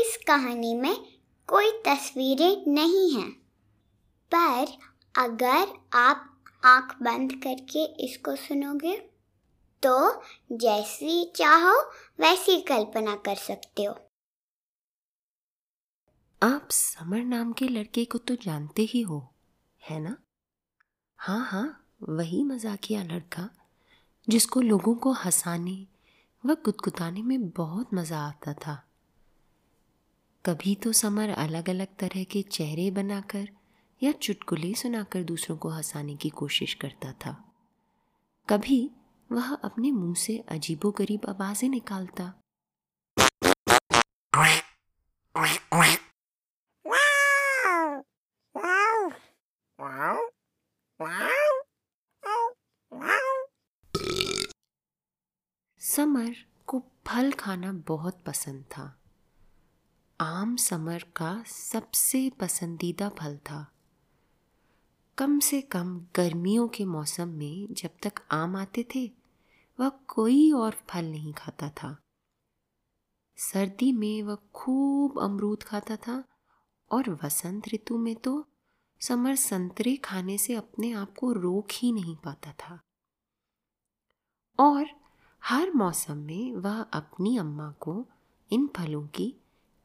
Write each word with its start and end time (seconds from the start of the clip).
इस 0.00 0.16
कहानी 0.26 0.74
में 0.74 0.94
कोई 1.48 1.70
तस्वीरें 1.86 2.64
नहीं 2.68 3.10
हैं। 3.12 3.30
पर 4.32 4.66
अगर 5.14 5.72
आप 5.94 6.24
आँख 6.64 6.96
बंद 7.02 7.32
करके 7.42 7.84
इसको 8.04 8.34
सुनोगे 8.36 8.96
तो 9.82 10.22
जैसी 10.52 11.24
चाहो 11.36 11.74
वैसी 12.20 12.60
कल्पना 12.60 13.14
कर 13.16 13.34
सकते 13.36 13.84
हो। 13.84 13.94
आप 16.42 16.68
समर 16.70 17.24
नाम 17.24 17.52
के 17.52 17.68
लड़के 17.68 18.04
को 18.04 18.18
तो 18.18 18.34
जानते 18.36 18.82
ही 18.82 19.00
हो, 19.00 19.20
है 19.82 19.98
ना? 20.00 20.16
हाँ 21.18 21.44
हाँ 21.44 21.84
वही 22.08 22.42
मजाकिया 22.44 23.02
लड़का, 23.02 23.48
जिसको 24.28 24.60
लोगों 24.60 24.94
को 24.94 25.12
हंसाने 25.12 25.86
व 26.44 26.54
गुदगुदाने 26.54 27.22
में 27.22 27.48
बहुत 27.50 27.94
मज़ा 27.94 28.20
आता 28.20 28.52
था। 28.56 28.82
कभी 30.48 30.74
तो 30.74 30.92
समर 30.92 31.28
अलग 31.28 31.70
अलग 31.70 31.86
तरह 31.86 32.24
के 32.24 32.42
चेहरे 32.42 32.90
बनाकर 32.90 33.48
या 34.02 34.12
चुटकुले 34.12 34.74
सुनाकर 34.74 35.22
दूसरों 35.22 35.56
को 35.56 35.68
हंसाने 35.68 36.16
की 36.16 36.28
कोशिश 36.28 36.74
करता 36.74 37.12
था। 37.12 37.54
कभी 38.48 38.90
वह 39.32 39.54
अपने 39.54 39.90
मुँह 39.90 40.14
से 40.14 40.44
अजीबो 40.48 40.90
गरीब 40.90 41.20
आवाज़ें 41.28 41.68
निकालता। 41.68 42.34
समर 55.80 56.34
को 56.66 56.82
फल 57.06 57.32
खाना 57.32 57.72
बहुत 57.72 58.22
पसंद 58.26 58.64
था। 58.64 58.94
आम 60.20 60.56
समर 60.56 61.04
का 61.16 61.44
सबसे 61.46 62.30
पसंदीदा 62.30 63.08
फल 63.08 63.36
था। 63.36 63.72
कम 65.18 65.38
से 65.38 65.60
कम 65.62 66.06
गर्मियों 66.16 66.68
के 66.68 66.84
मौसम 66.84 67.28
में 67.28 67.74
जब 67.74 67.90
तक 68.02 68.12
आम 68.30 68.56
आते 68.56 68.86
थे, 68.94 69.12
वह 69.80 69.88
कोई 69.88 70.52
और 70.52 70.76
फल 70.88 71.04
नहीं 71.04 71.32
खाता 71.32 71.68
था। 71.68 71.96
सर्दी 73.36 73.92
में 73.92 74.22
वह 74.22 74.38
खूब 74.54 75.20
अमरूद 75.20 75.62
खाता 75.62 75.96
था 75.96 76.24
और 76.90 77.20
वसंत 77.24 77.68
ऋतु 77.68 77.98
में 77.98 78.16
तो 78.16 78.48
समर 79.00 79.34
संतरे 79.34 79.96
खाने 79.96 80.38
से 80.38 80.54
अपने 80.54 80.92
आप 80.92 81.14
को 81.18 81.32
रोक 81.32 81.68
ही 81.72 81.92
नहीं 81.92 82.16
पाता 82.16 82.52
था। 82.52 82.80
और 84.58 84.86
हर 85.44 85.70
मौसम 85.70 86.16
में 86.16 86.52
वह 86.52 86.80
अपनी 86.82 87.38
अम्मा 87.38 87.70
को 87.70 88.06
इन 88.50 88.70
फलों 88.76 89.06
की 89.06 89.34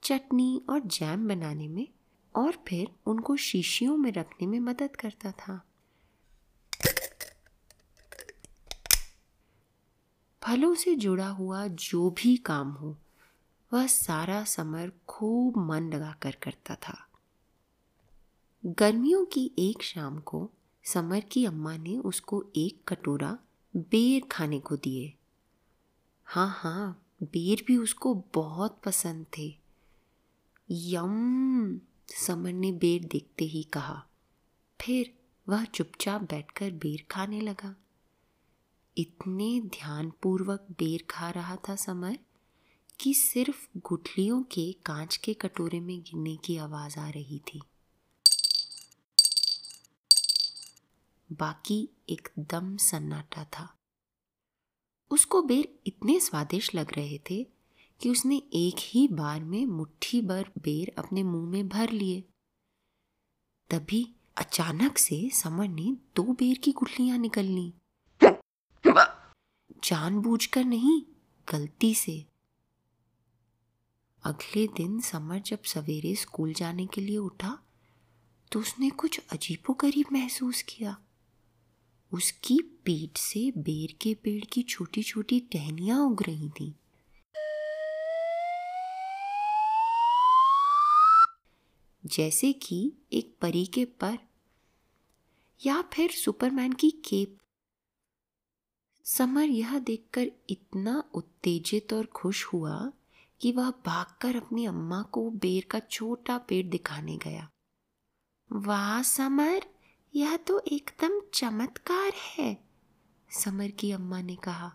चटनी 0.03 0.61
और 0.69 0.79
जैम 0.79 1.27
बनाने 1.27 1.67
में 1.67 1.87
और 2.35 2.63
फिर 2.67 2.87
उनको 3.05 3.35
शीशियों 3.35 3.97
में 3.97 4.11
रखने 4.11 4.47
में 4.47 4.59
मदद 4.59 4.95
करता 4.95 5.31
था। 5.31 5.65
फलों 10.43 10.75
से 10.75 10.95
जुड़ा 10.95 11.27
हुआ 11.27 11.67
जो 11.67 12.09
भी 12.09 12.37
काम 12.37 12.71
हो, 12.71 12.97
वह 13.73 13.87
सारा 13.87 14.43
समर 14.43 14.91
खूब 15.07 15.57
मन 15.57 15.93
लगाकर 15.93 16.31
करता 16.31 16.75
था। 16.75 17.07
गर्मियों 18.65 19.25
की 19.25 19.51
एक 19.59 19.83
शाम 19.83 20.19
को 20.19 20.51
समर 20.83 21.19
की 21.19 21.45
अम्मा 21.45 21.77
ने 21.77 21.97
उसको 21.97 22.45
एक 22.55 22.83
कटोरा 22.87 23.37
बेर 23.75 24.27
खाने 24.31 24.59
को 24.59 24.75
दिए। 24.75 25.13
हाँ 26.25 26.55
हाँ 26.57 27.05
बेर 27.23 27.63
भी 27.67 27.77
उसको 27.77 28.23
बहुत 28.33 28.81
पसंद 28.85 29.25
थे। 29.37 29.62
यम, 30.75 31.79
समर 32.07 32.53
ने 32.53 32.71
बेर 32.71 33.03
देखते 33.03 33.45
ही 33.45 33.63
कहा। 33.63 34.07
फिर 34.81 35.19
वह 35.49 35.65
चुपचाप 35.65 36.21
बैठकर 36.21 36.71
बेर 36.71 37.07
खाने 37.11 37.41
लगा। 37.41 37.75
इतने 38.97 39.61
ध्यानपूर्वक 39.61 40.67
बेर 40.71 41.07
खा 41.09 41.29
रहा 41.29 41.55
था 41.55 41.75
समर 41.75 42.19
कि 42.99 43.13
सिर्फ़ 43.13 43.77
गुठलियों 43.77 44.43
के 44.43 44.73
कांच 44.73 45.17
के 45.17 45.33
कटोरे 45.33 45.79
में 45.79 46.01
गिरने 46.01 46.37
की 46.37 46.57
आवाज़ 46.57 46.99
आ 46.99 47.09
रही 47.09 47.39
थी। 47.39 47.61
बाकी 51.31 51.89
एकदम 52.09 52.77
सन्नाटा 52.77 53.43
था। 53.43 53.77
उसको 55.11 55.41
बेर 55.41 55.79
इतने 55.87 56.19
स्वादिष्ट 56.19 56.75
लग 56.75 56.93
रहे 56.93 57.19
थे 57.29 57.52
कि 58.03 58.09
उसने 58.09 58.35
एक 58.53 58.75
ही 58.79 59.07
बार 59.07 59.43
में 59.43 59.65
मुट्ठी 59.65 60.21
भर 60.21 60.49
बेर 60.59 60.93
अपने 60.97 61.23
मुँह 61.23 61.49
में 61.49 61.69
भर 61.69 61.89
लिए। 61.89 62.23
तभी 63.69 64.15
अचानक 64.37 64.97
से 64.97 65.29
समर 65.33 65.67
ने 65.67 65.97
दो 66.15 66.23
बेर 66.23 66.57
की 66.57 66.71
गुठलियाँ 66.71 67.17
निकल 67.17 67.45
ली। 67.45 67.73
जानबूझकर 69.83 70.65
नहीं, 70.65 71.01
गलती 71.51 71.93
से। 71.95 72.25
अगले 74.23 74.67
दिन 74.67 74.99
समर 75.01 75.39
जब 75.39 75.63
सवेरे 75.63 76.15
स्कूल 76.15 76.53
जाने 76.53 76.85
के 76.85 77.01
लिए 77.01 77.17
उठा 77.17 77.57
तो 78.51 78.59
उसने 78.59 78.89
कुछ 78.89 79.21
अजीबोगरीब 79.31 80.05
महसूस 80.11 80.61
किया। 80.61 80.97
उसकी 82.11 82.59
पीठ 82.85 83.17
से 83.17 83.51
बेर 83.57 83.97
के 84.01 84.13
पेड़ 84.13 84.45
की 84.45 84.63
छोटी 84.63 85.03
छोटी 85.03 85.39
टहनियाँ 85.39 85.99
उग 85.99 86.23
रही 86.23 86.49
थीं। 86.49 86.73
जैसे 92.03 92.53
कि 92.53 92.93
एक 93.13 93.35
परी 93.41 93.65
के 93.65 93.85
पर, 93.85 94.17
या 95.61 95.81
फिर 95.93 96.11
सुपरमैन 96.11 96.73
की 96.73 96.89
केप। 97.05 97.37
समर 99.05 99.49
यह 99.49 99.77
देखकर 99.79 100.31
इतना 100.49 101.03
उत्तेजित 101.13 101.93
और 101.93 102.05
खुश 102.05 102.45
हुआ 102.45 102.91
कि 103.41 103.51
वह 103.51 103.69
भागकर 103.85 104.35
अपनी 104.35 104.65
अम्मा 104.65 105.01
को 105.01 105.29
बेर 105.31 105.65
का 105.71 105.79
छोटा 105.79 106.37
पेड़ 106.37 106.65
दिखाने 106.67 107.17
गया। 107.17 107.49
वाह 108.51 109.01
समर, 109.01 109.65
यह 110.13 110.37
तो 110.37 110.59
एकदम 110.67 111.19
चमत्कार 111.33 112.13
है, 112.15 112.57
समर 113.31 113.71
की 113.71 113.91
अम्मा 113.91 114.21
ने 114.21 114.35
कहा। 114.35 114.71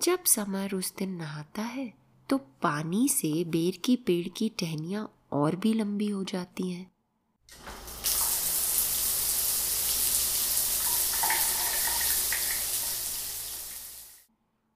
जब 0.00 0.24
समर 0.24 0.74
उस 0.74 0.94
दिन 0.96 1.10
नहाता 1.10 1.62
है 1.62 1.92
तो 2.28 2.38
पानी 2.62 3.08
से 3.08 3.44
बेर 3.44 3.76
की 3.76 3.96
पेड़ 3.96 4.28
की 4.28 4.48
टहनियाँ 4.48 5.12
और 5.36 5.56
भी 5.56 5.74
लंबी 5.74 6.08
हो 6.08 6.24
जाती 6.24 6.70
हैं। 6.70 6.92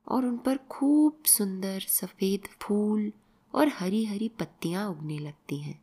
और 0.09 0.27
उन 0.27 0.39
पर 0.39 0.57
खूब 0.57 1.23
सुंदर 1.27 1.81
सफ़ेद 1.81 2.49
फूल 2.63 3.13
और 3.55 3.69
हरी 3.69 4.05
हरी 4.05 4.29
पत्तियाँ 4.29 4.91
उगने 4.91 5.19
लगती 5.19 5.59
हैं। 5.59 5.83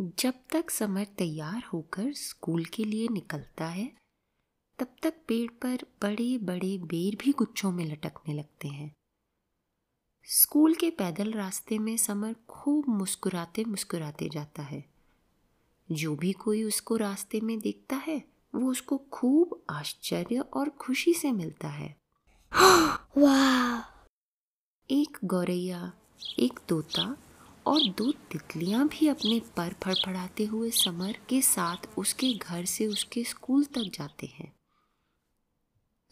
जब 0.00 0.34
तक 0.52 0.70
समर 0.70 1.04
तैयार 1.04 1.62
होकर 1.72 2.12
स्कूल 2.12 2.64
के 2.64 2.84
लिए 2.84 3.08
निकलता 3.08 3.66
है, 3.66 3.92
तब 4.78 4.96
तक 5.02 5.14
पेड़ 5.28 5.50
पर 5.50 5.78
बड़े 6.02 6.38
बड़े 6.38 6.78
बेर 6.78 7.16
भी 7.16 7.32
गुच्छों 7.32 7.72
में 7.72 7.84
लटकने 7.84 8.34
लगते 8.34 8.68
हैं। 8.68 8.94
स्कूल 10.28 10.74
के 10.74 10.90
पैदल 10.90 11.32
रास्ते 11.32 11.78
में 11.78 11.96
समर 11.96 12.36
खूब 12.48 12.84
मुस्कुराते 12.88 13.64
मुस्कुराते 13.64 14.28
जाता 14.28 14.62
है। 14.62 14.84
जो 15.92 16.16
भी 16.16 16.32
कोई 16.32 16.62
उसको 16.62 16.96
रास्ते 16.96 17.40
में 17.40 17.60
देखता 17.60 17.96
है 17.96 18.24
वो 18.54 18.70
उसको 18.70 18.98
खूब 18.98 19.62
आश्चर्य 19.70 20.38
और 20.38 20.68
खुशी 20.68 21.14
से 21.14 21.32
मिलता 21.32 21.68
है। 21.68 21.96
वाह! 23.18 23.80
एक 24.90 25.18
गौरैया 25.24 25.92
एक 26.38 26.60
तोता 26.68 27.16
और 27.66 27.80
दो 27.82 28.12
तितलियाँ 28.12 28.88
भी 28.88 29.08
अपने 29.08 29.40
पर 29.40 29.74
फड़फड़ाते 29.82 30.44
हुए 30.44 30.70
समर 30.70 31.12
के 31.28 31.42
साथ 31.42 31.98
उसके 31.98 32.34
घर 32.34 32.64
से 32.64 32.86
उसके 32.86 33.24
स्कूल 33.24 33.64
तक 33.64 33.90
जाते 33.94 34.26
हैं। 34.26 34.52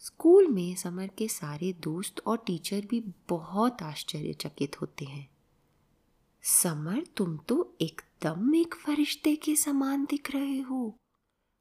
स्कूल 0.05 0.47
में 0.47 0.75
समर 0.77 1.11
के 1.19 1.27
सारे 1.29 1.73
दोस्त 1.73 2.21
और 2.27 2.39
टीचर 2.47 2.87
भी 2.87 3.01
बहुत 3.29 3.83
आश्चर्यचकित 3.83 4.81
होते 4.81 5.05
हैं। 5.05 5.29
समर, 6.45 7.03
तुम 7.17 7.37
तो 7.39 7.77
एकदम 7.81 8.55
एक 8.55 8.75
फरिश्ते 8.75 9.35
के 9.37 9.55
समान 9.57 10.05
दिख 10.05 10.31
रहे 10.31 10.59
हो। 10.61 10.97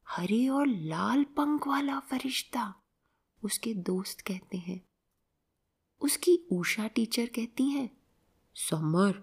हरे 0.06 0.48
और 0.48 0.66
लाल 0.66 1.24
पंख 1.36 1.68
वाला 1.68 1.98
फरिश्ता, 2.00 2.74
उसके 3.42 3.74
दोस्त 3.74 4.20
कहते 4.20 4.58
हैं। 4.58 4.80
उसकी 6.02 6.36
उषा 6.52 6.86
टीचर 6.86 7.26
कहती 7.26 7.68
हैं, 7.70 7.90
समर, 8.56 9.22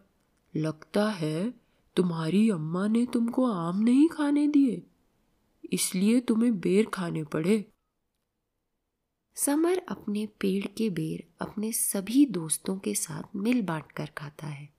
लगता 0.53 1.09
है 1.09 1.49
तुम्हारी 1.97 2.49
अम्मा 2.49 2.87
ने 2.87 3.05
तुमको 3.05 3.45
आम 3.51 3.79
नहीं 3.79 4.07
खाने 4.09 4.47
दिए, 4.47 4.81
इसलिए 5.71 6.19
तुम्हें 6.19 6.59
बेर 6.59 6.85
खाने 6.85 7.23
पड़े। 7.23 7.70
समर 9.45 9.81
अपने 9.89 10.25
पेड़ 10.25 10.67
के 10.67 10.89
बेर 10.89 11.23
अपने 11.41 11.71
सभी 11.71 12.25
दोस्तों 12.25 12.79
के 12.79 12.95
साथ 12.95 13.35
मिल 13.35 13.61
बांट 13.61 13.91
कर 13.91 14.05
खाता 14.05 14.47
है 14.47 14.69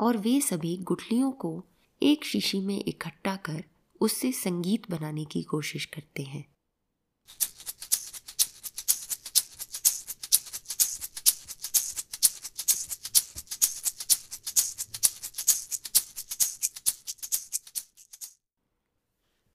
और 0.00 0.16
वे 0.16 0.40
सभी 0.40 0.76
गुठलियों 0.76 1.32
को 1.32 1.64
एक 2.02 2.24
शीशी 2.24 2.60
में 2.60 2.84
इकट्ठा 2.84 3.36
कर 3.36 3.64
उससे 4.00 4.32
संगीत 4.32 4.90
बनाने 4.90 5.24
की 5.24 5.42
कोशिश 5.42 5.84
करते 5.84 6.22
हैं। 6.22 6.44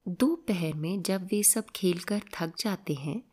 दोपहर 0.08 0.74
में 0.74 1.04
जब 1.04 1.26
वे 1.26 1.44
सब 1.44 1.66
खेलकर 1.70 2.22
थक 2.34 2.54
जाते 2.60 2.94
हैं 2.94 3.33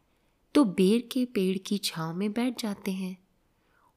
तो 0.54 0.64
बेर 0.64 1.08
के 1.12 1.24
पेड़ 1.24 1.58
की 1.58 1.78
छांव 1.78 2.14
में 2.14 2.32
बैठ 2.32 2.62
जाते 2.62 2.92
हैं 2.92 3.16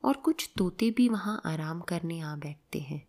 और 0.03 0.17
कुछ 0.17 0.49
तोते 0.57 0.89
भी 0.91 1.07
वहाँ 1.09 1.41
आराम 1.45 1.81
करने 1.81 2.19
आ 2.21 2.35
बैठते 2.35 2.79
हैं। 2.79 3.01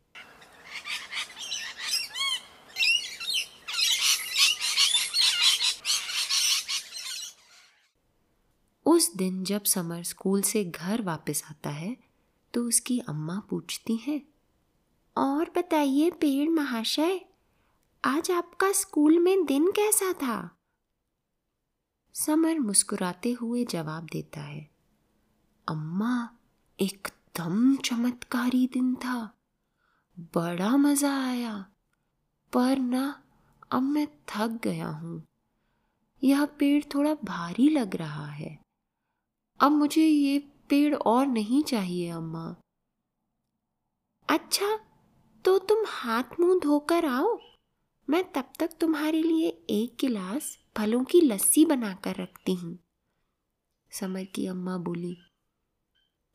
उस 8.87 9.15
दिन 9.17 9.45
जब 9.45 9.65
समर 9.65 10.03
स्कूल 10.03 10.43
से 10.43 10.65
घर 10.65 11.03
वापस 11.03 11.43
आता 11.51 11.71
है 11.71 11.97
तो 12.55 12.65
उसकी 12.65 12.99
अम्मा 12.99 13.41
पूछती 13.51 13.97
हैं, 13.97 14.21
और 15.17 15.51
बताइए, 15.57 16.11
पेड़ 16.11 16.49
महाशय, 16.51 17.21
आज 18.05 18.31
आपका 18.31 18.73
स्कूल 18.73 19.19
में 19.19 19.45
दिन 19.45 19.71
कैसा 19.71 20.13
था? 20.13 20.37
समर 22.15 22.59
मुस्कुराते 22.59 23.33
हुए 23.33 23.65
जवाब 23.65 24.07
देता 24.13 24.41
है, 24.41 24.71
अम्मा, 25.69 26.31
एकदम 26.81 27.77
चमत्कारी 27.77 28.67
दिन 28.67 28.95
था। 28.95 29.35
बड़ा 30.19 30.77
मज़ा 30.77 31.27
आया। 31.27 31.67
पर 32.53 32.79
ना, 32.79 33.23
अब 33.73 33.83
मैं 33.83 34.09
थक 34.29 34.61
गया 34.63 34.89
हूँ। 34.89 35.27
यह 36.25 36.47
पेड़ 36.47 36.85
थोड़ा 36.85 37.15
भारी 37.15 37.69
लग 37.69 37.97
रहा 37.97 38.27
है। 38.27 38.59
अब 39.61 39.73
मुझे 39.73 40.07
ये 40.07 40.39
पेड़ 40.69 40.95
और 40.95 41.27
नहीं 41.27 41.63
चाहिए, 41.63 42.11
अम्मा। 42.11 42.57
अच्छा 44.29 44.77
तो 45.45 45.59
तुम 45.59 45.79
हाथ 45.89 46.41
मुँह 46.41 46.61
धोकर 46.61 47.05
आओ। 47.05 47.39
मैं 48.11 48.33
तब 48.33 48.53
तक 48.59 48.71
तुम्हारे 48.81 49.23
लिए 49.23 49.49
एक 49.71 49.97
गिलास 50.01 50.64
फलों 50.77 51.05
की 51.05 51.21
लस्सी 51.21 51.65
बनाकर 51.65 52.17
रखती 52.17 52.55
हूँ। 52.55 52.79
समर 53.93 54.25
की 54.25 54.47
अम्मा 54.47 54.77
बोली, 54.79 55.17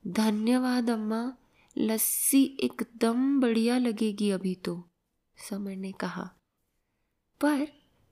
धन्यवाद 0.07 0.89
अम्मा, 0.89 1.33
लस्सी 1.77 2.43
एकदम 2.59 3.39
बढ़िया 3.41 3.77
लगेगी 3.77 4.29
अभी 4.31 4.55
तो 4.55 4.83
समर 5.49 5.75
ने 5.75 5.91
कहा। 5.91 6.29
पर 7.41 7.67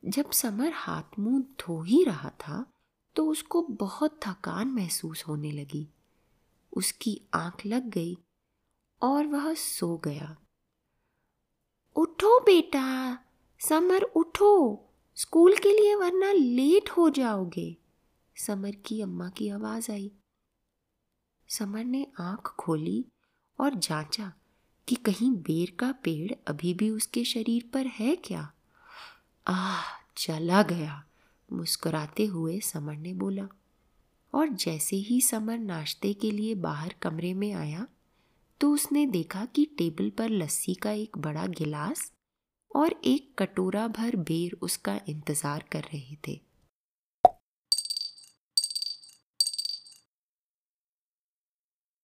जब 0.06 0.32
समर 0.32 0.72
हाथ 0.74 1.20
मुँह 1.20 1.44
धो 1.60 1.82
ही 1.84 2.04
रहा 2.04 2.30
था 2.30 2.66
तो 3.16 3.28
उसको 3.28 3.62
बहुत 3.62 4.20
थकान 4.24 4.68
महसूस 4.68 5.24
होने 5.28 5.52
लगी। 5.52 5.88
उसकी 6.74 7.22
आँख 7.34 7.66
लग 7.66 7.90
गई 7.90 8.18
और 9.02 9.28
वह 9.28 9.54
सो 9.54 9.98
गया। 9.98 10.36
उठो 11.96 12.40
बेटा, 12.40 13.18
समर, 13.60 14.02
उठो। 14.02 14.84
स्कूल 15.18 15.56
के 15.58 15.70
लिए 15.70 15.96
वरना 15.96 16.32
लेट 16.32 16.90
हो 16.90 17.10
जाओगे। 17.10 17.78
समर 18.36 18.72
की 18.72 19.02
अम्मा 19.02 19.30
की 19.30 19.50
आवाज़ 19.50 19.92
आई। 19.92 20.12
समर 21.48 21.84
ने 21.84 22.08
आँख 22.20 22.56
खोली 22.60 23.06
और 23.60 23.76
जांचा 23.76 24.34
कि 24.88 24.96
कहीं 24.96 25.32
बेर 25.32 25.76
का 25.80 25.92
पेड़ 25.92 26.32
अभी 26.48 26.74
भी 26.74 26.90
उसके 26.90 27.24
शरीर 27.24 27.70
पर 27.74 27.88
है 27.88 28.16
क्या। 28.16 28.52
आह, 29.48 29.84
चला 30.18 30.64
गया, 30.64 31.06
मुस्कुराते 31.54 32.26
हुए 32.26 32.60
समर 32.60 32.96
ने 32.96 33.14
बोला। 33.14 33.48
और 34.34 34.48
जैसे 34.48 34.96
ही 34.96 35.22
समर 35.22 35.58
नाश्ते 35.58 36.14
के 36.14 36.32
लिए 36.32 36.56
बाहर 36.56 36.96
कमरे 37.02 37.34
में 37.34 37.52
आया 37.54 37.88
तो 38.62 38.72
उसने 38.72 39.06
देखा 39.06 39.46
कि 39.46 39.66
टेबल 39.66 40.10
पर 40.10 40.30
लस्सी 40.30 40.74
का 40.74 40.92
एक 40.92 41.18
बड़ा 41.18 41.48
गिलास 41.48 42.12
और 42.78 42.94
एक 43.06 43.34
कटोरा 43.40 43.88
भर 43.90 44.16
बेर 44.26 44.58
उसका 44.62 45.00
इंतज़ार 45.10 45.64
कर 45.72 45.84
रहे 45.84 46.16
थे। 46.28 46.40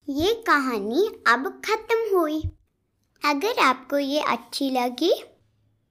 ये 0.08 0.34
कहानी 0.48 1.06
अब 1.28 1.48
खत्म 1.66 2.18
हुई। 2.18 2.42
अगर 3.22 3.60
आपको 3.60 3.98
ये 3.98 4.20
अच्छी 4.22 4.70
लगी 4.70 5.14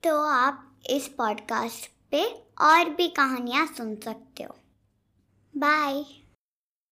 तो 0.02 0.16
आप 0.22 0.68
इस 0.90 1.08
पॉडकास्ट 1.08 1.90
पे 2.10 2.24
और 2.60 2.90
भी 2.90 3.08
कहानियाँ 3.10 3.66
सुन 3.66 3.94
सकते 3.96 4.42
हो। 4.42 4.56
बाय 5.54 6.04